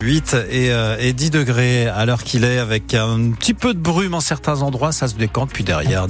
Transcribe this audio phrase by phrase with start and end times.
[0.00, 3.80] 8 et, euh, et 10 degrés à l'heure qu'il est avec un petit peu de
[3.80, 6.06] brume en certains endroits, ça se décante, puis derrière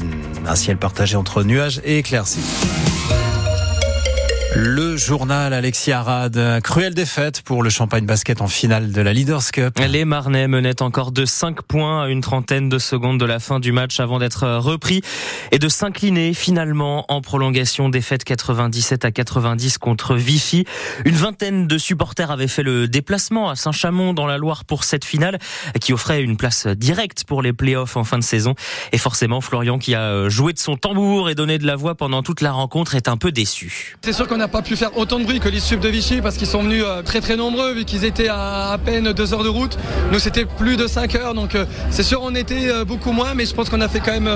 [0.46, 2.44] un ciel partagé entre nuages et éclaircies.
[4.60, 9.52] Le journal Alexis Arad, cruelle défaite pour le Champagne Basket en finale de la Leaders
[9.52, 9.78] Cup.
[9.78, 13.60] Les Marnais menaient encore de 5 points à une trentaine de secondes de la fin
[13.60, 15.00] du match avant d'être repris
[15.52, 20.64] et de s'incliner finalement en prolongation défaite 97 à 90 contre Vichy.
[21.04, 25.04] Une vingtaine de supporters avaient fait le déplacement à Saint-Chamond dans la Loire pour cette
[25.04, 25.38] finale
[25.80, 28.56] qui offrait une place directe pour les playoffs en fin de saison.
[28.90, 32.24] Et forcément, Florian qui a joué de son tambour et donné de la voix pendant
[32.24, 33.96] toute la rencontre est un peu déçu.
[34.02, 36.20] C'est sûr qu'on a pas pu faire autant de bruit que les subs de Vichy
[36.20, 39.44] parce qu'ils sont venus euh, très très nombreux vu qu'ils étaient à peine deux heures
[39.44, 39.78] de route.
[40.10, 43.34] Nous c'était plus de 5 heures donc euh, c'est sûr on était euh, beaucoup moins
[43.34, 44.30] mais je pense qu'on a fait quand même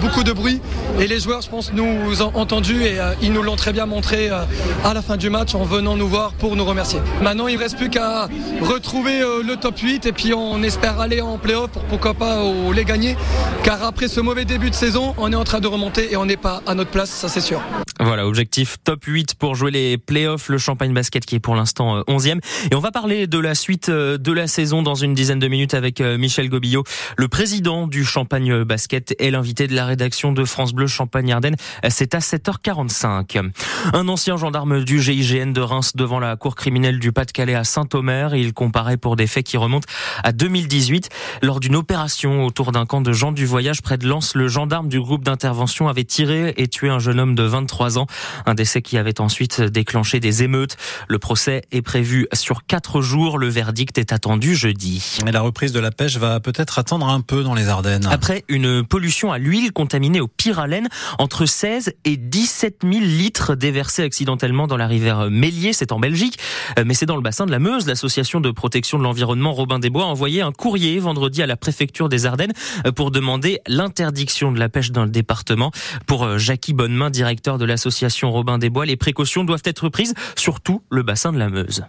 [0.00, 0.60] beaucoup de bruit
[1.00, 4.28] et les joueurs je pense nous ont entendu et ils nous l'ont très bien montré
[4.28, 7.00] à la fin du match en venant nous voir pour nous remercier.
[7.22, 8.28] Maintenant il ne reste plus qu'à
[8.60, 12.42] retrouver le top 8 et puis on espère aller en playoff pour pourquoi pas
[12.74, 13.16] les gagner
[13.62, 16.26] car après ce mauvais début de saison on est en train de remonter et on
[16.26, 17.60] n'est pas à notre place ça c'est sûr.
[18.00, 22.00] Voilà objectif top 8 pour jouer les playoffs, le Champagne Basket qui est pour l'instant
[22.02, 22.36] 11e.
[22.36, 25.38] Euh, Et on va parler de la suite euh, de la saison dans une dizaine
[25.38, 26.84] de minutes avec euh, Michel Gobillot,
[27.16, 31.56] le président du Champagne Basket et l'invité de la rédaction de France Bleu Champagne-Ardenne.
[31.88, 33.50] C'est à 7h45.
[33.92, 38.34] Un ancien gendarme du GIGN de Reims devant la cour criminelle du Pas-de-Calais à Saint-Omer.
[38.34, 39.88] Il comparaît pour des faits qui remontent
[40.24, 41.08] à 2018.
[41.42, 44.88] Lors d'une opération autour d'un camp de gens du voyage près de Lens, le gendarme
[44.88, 48.06] du groupe d'intervention avait tiré et tué un jeune homme de 23 ans.
[48.46, 50.76] Un décès qui avait ensuite déclencher des émeutes.
[51.08, 53.38] Le procès est prévu sur quatre jours.
[53.38, 55.18] Le verdict est attendu jeudi.
[55.24, 58.06] Mais la reprise de la pêche va peut-être attendre un peu dans les Ardennes.
[58.10, 64.02] Après une pollution à l'huile contaminée au pyralène, entre 16 et 17 000 litres déversés
[64.02, 66.38] accidentellement dans la rivière Mélier, c'est en Belgique,
[66.84, 67.86] mais c'est dans le bassin de la Meuse.
[67.86, 71.56] L'association de protection de l'environnement Robin des Bois a envoyé un courrier vendredi à la
[71.56, 72.52] préfecture des Ardennes
[72.96, 75.70] pour demander l'interdiction de la pêche dans le département.
[76.06, 80.60] Pour Jackie Bonnemain, directeur de l'association Robin des Bois, les précautions doivent être prises sur
[80.60, 81.84] tout le bassin de la Meuse.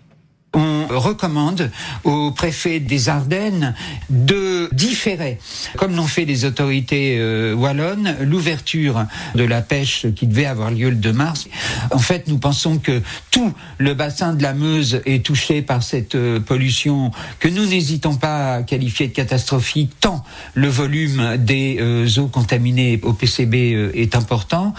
[0.54, 1.70] On recommande
[2.04, 3.76] au préfet des Ardennes
[4.10, 5.38] de différer,
[5.78, 9.06] comme l'ont fait les autorités euh, wallonnes, l'ouverture
[9.36, 11.48] de la pêche qui devait avoir lieu le 2 mars.
[11.92, 16.16] En fait, nous pensons que tout le bassin de la Meuse est touché par cette
[16.16, 20.19] euh, pollution que nous n'hésitons pas à qualifier de catastrophique tant
[20.54, 24.74] le volume des euh, eaux contaminées au PCB est important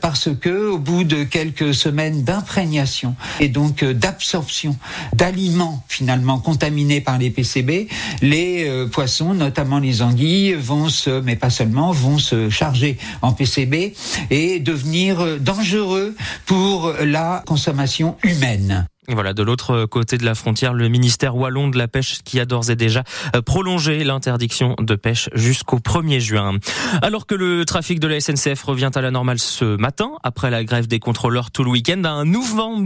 [0.00, 4.76] parce que au bout de quelques semaines d'imprégnation et donc d'absorption
[5.14, 7.88] d'aliments finalement contaminés par les PCB,
[8.22, 13.32] les euh, poissons, notamment les anguilles, vont se, mais pas seulement, vont se charger en
[13.32, 13.94] PCB
[14.30, 16.14] et devenir euh, dangereux
[16.46, 18.86] pour la consommation humaine.
[19.10, 22.44] Voilà, de l'autre côté de la frontière, le ministère wallon de la pêche qui a
[22.44, 23.04] d'ores et déjà
[23.34, 26.58] euh, prolongé l'interdiction de pêche jusqu'au 1er juin.
[27.00, 30.62] Alors que le trafic de la SNCF revient à la normale ce matin, après la
[30.62, 32.76] grève des contrôleurs tout le week-end, un nouveau,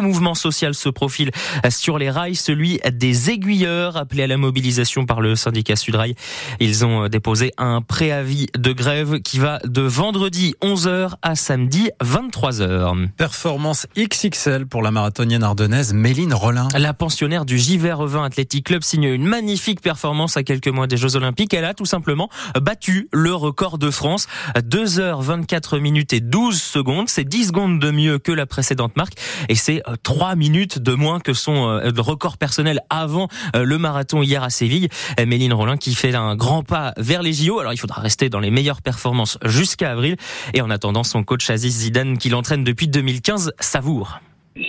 [0.00, 1.32] mouvement social se profile
[1.68, 6.14] sur les rails, celui des aiguilleurs appelés à la mobilisation par le syndicat Sudrail.
[6.60, 13.08] Ils ont déposé un préavis de grève qui va de vendredi 11h à samedi 23h.
[13.18, 16.68] Performance XXL pour la marathonienne Méline Rollin.
[16.76, 20.96] La pensionnaire du Giver 20 Athletic Club signe une magnifique performance à quelques mois des
[20.96, 21.52] Jeux Olympiques.
[21.52, 22.28] Elle a tout simplement
[22.60, 24.28] battu le record de France.
[24.62, 27.08] 2 h 24 minutes et 12 secondes.
[27.08, 29.14] C'est 10 secondes de mieux que la précédente marque.
[29.48, 34.22] Et c'est 3 minutes de moins que son euh, record personnel avant euh, le marathon
[34.22, 34.88] hier à Séville.
[35.18, 37.58] Méline Rollin qui fait un grand pas vers les JO.
[37.58, 40.16] Alors il faudra rester dans les meilleures performances jusqu'à avril.
[40.54, 44.20] Et en attendant, son coach Aziz Zidane qui l'entraîne depuis 2015 savoure.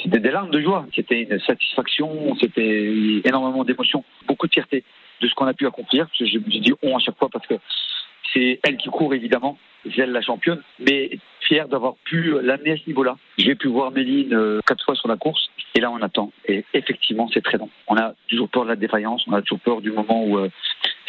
[0.04, 4.84] C'était des larmes de joie, c'était une satisfaction, c'était énormément d'émotions, beaucoup de fierté
[5.22, 6.08] de ce qu'on a pu accomplir.
[6.20, 7.56] Je, me dis on à chaque fois parce que
[8.34, 12.78] c'est elle qui court évidemment, c'est elle la championne, mais fier d'avoir pu l'amener à
[12.78, 13.18] ce niveau-là.
[13.38, 16.32] J'ai pu voir Méline euh, quatre fois sur la course et là on attend.
[16.48, 17.70] Et effectivement c'est très long.
[17.88, 20.50] On a toujours peur de la défaillance, on a toujours peur du moment où euh,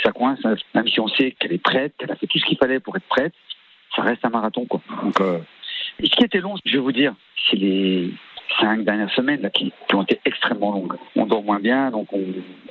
[0.02, 0.40] ça coince,
[0.74, 2.96] même si on sait qu'elle est prête, qu'elle a fait tout ce qu'il fallait pour
[2.96, 3.34] être prête,
[3.94, 4.80] ça reste un marathon quoi.
[5.02, 5.38] Donc euh,
[6.02, 7.14] ce qui était long, je vais vous dire,
[7.50, 8.10] c'est les
[8.60, 10.94] cinq dernières semaines là, qui, qui, ont été extrêmement longues.
[11.16, 12.24] On dort moins bien, donc on,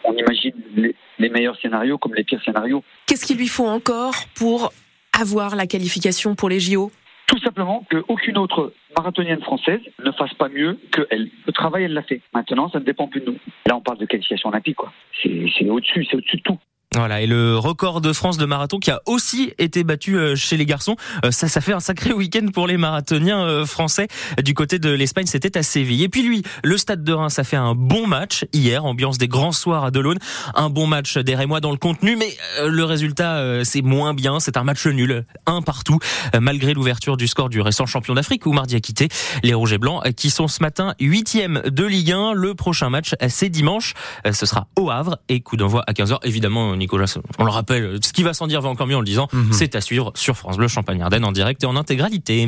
[0.03, 2.83] on imagine les, les, meilleurs scénarios comme les pires scénarios.
[3.05, 4.71] Qu'est-ce qu'il lui faut encore pour
[5.19, 6.91] avoir la qualification pour les JO
[7.27, 11.29] Tout simplement qu'aucune autre marathonienne française ne fasse pas mieux qu'elle.
[11.45, 12.21] Le travail, elle l'a fait.
[12.33, 13.37] Maintenant, ça ne dépend plus de nous.
[13.65, 14.91] Là, on parle de qualification olympique, quoi.
[15.21, 16.57] C'est au-dessus, c'est au-dessus de tout.
[16.95, 20.57] Voilà, et le record de France de marathon qui a aussi été battu euh, chez
[20.57, 20.95] les garçons.
[21.23, 24.07] Euh, ça, ça fait un sacré week-end pour les marathoniens euh, français.
[24.43, 26.01] Du côté de l'Espagne, c'était à Séville.
[26.01, 29.27] Et puis lui, le Stade de Reims, ça fait un bon match hier, ambiance des
[29.27, 30.17] grands soirs à Delaune.
[30.55, 34.39] Un bon match des Rémois dans le contenu, mais le résultat, c'est moins bien.
[34.39, 35.99] C'est un match nul, un partout,
[36.39, 39.09] malgré l'ouverture du score du récent champion d'Afrique où mardi a quitté
[39.43, 42.33] les Rouges et Blancs, qui sont ce matin huitième de Ligue 1.
[42.33, 43.93] Le prochain match, c'est dimanche.
[44.31, 46.17] Ce sera au Havre et coup d'envoi à 15h.
[46.23, 47.05] Évidemment, Nicolas,
[47.37, 49.75] on le rappelle, ce qui va sans dire va encore mieux en le disant, c'est
[49.75, 52.47] à suivre sur France Bleu Champagne-Ardenne en direct et en intégralité.